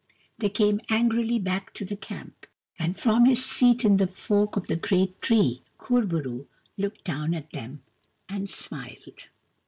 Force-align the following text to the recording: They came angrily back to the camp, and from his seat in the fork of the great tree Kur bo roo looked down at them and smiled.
They 0.39 0.49
came 0.49 0.81
angrily 0.89 1.37
back 1.37 1.75
to 1.75 1.85
the 1.85 1.95
camp, 1.95 2.47
and 2.79 2.97
from 2.97 3.25
his 3.25 3.45
seat 3.45 3.85
in 3.85 3.97
the 3.97 4.07
fork 4.07 4.55
of 4.57 4.65
the 4.65 4.75
great 4.75 5.21
tree 5.21 5.61
Kur 5.77 6.07
bo 6.07 6.17
roo 6.21 6.47
looked 6.75 7.03
down 7.03 7.35
at 7.35 7.51
them 7.51 7.83
and 8.27 8.49
smiled. 8.49 9.27